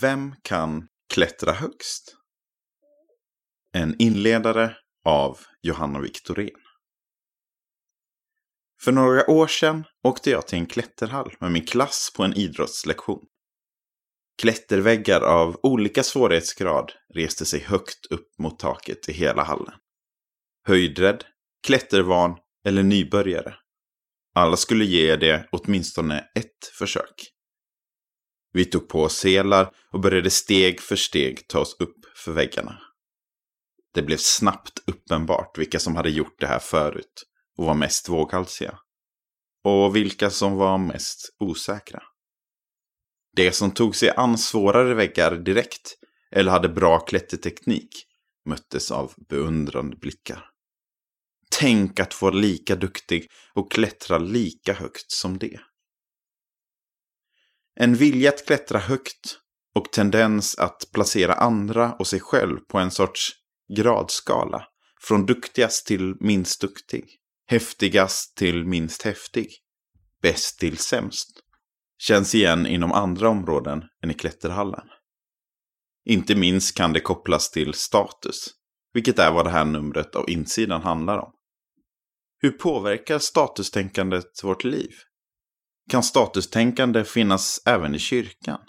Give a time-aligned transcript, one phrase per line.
[0.00, 2.16] Vem kan klättra högst?
[3.72, 6.60] En inledare av Johanna Viktorén.
[8.82, 13.26] För några år sedan åkte jag till en klätterhall med min klass på en idrottslektion.
[14.42, 19.74] Klätterväggar av olika svårighetsgrad reste sig högt upp mot taket i hela hallen.
[20.66, 21.24] Höjdrädd,
[21.66, 23.54] klättervan eller nybörjare.
[24.34, 27.33] Alla skulle ge det åtminstone ett försök.
[28.54, 32.78] Vi tog på oss selar och började steg för steg ta oss upp för väggarna.
[33.94, 37.24] Det blev snabbt uppenbart vilka som hade gjort det här förut
[37.56, 38.78] och var mest våghalsiga.
[39.64, 42.02] Och vilka som var mest osäkra.
[43.36, 45.96] De som tog sig an svårare väggar direkt
[46.30, 48.06] eller hade bra klätterteknik
[48.44, 50.50] möttes av beundrande blickar.
[51.60, 55.60] Tänk att få lika duktig och klättra lika högt som det.
[57.74, 59.38] En vilja att klättra högt
[59.74, 63.32] och tendens att placera andra och sig själv på en sorts
[63.76, 64.66] gradskala.
[65.00, 67.04] Från duktigast till minst duktig.
[67.46, 69.48] Häftigast till minst häftig.
[70.22, 71.30] Bäst till sämst.
[71.98, 74.86] Känns igen inom andra områden än i klätterhallen.
[76.04, 78.50] Inte minst kan det kopplas till status.
[78.92, 81.32] Vilket är vad det här numret av insidan handlar om.
[82.38, 84.90] Hur påverkar statustänkandet vårt liv?
[85.90, 88.60] Kan statustänkande finnas även i kyrkan?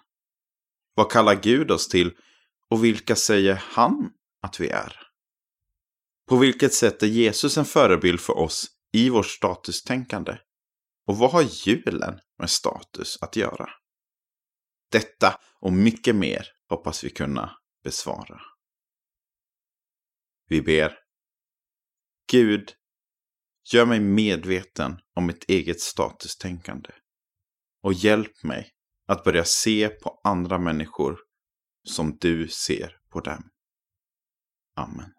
[0.96, 2.18] Vad kallar Gud oss till
[2.70, 5.00] och vilka säger han att vi är?
[6.30, 10.38] På vilket sätt är Jesus en förebild för oss i vårt statustänkande?
[11.08, 13.70] Och vad har julen med status att göra?
[14.92, 18.42] Detta och mycket mer hoppas vi kunna besvara.
[20.48, 20.98] Vi ber.
[22.32, 22.74] Gud,
[23.74, 26.92] gör mig medveten om mitt eget statustänkande
[27.86, 28.70] och hjälp mig
[29.08, 31.18] att börja se på andra människor
[31.84, 33.50] som du ser på dem.
[34.76, 35.14] Amen.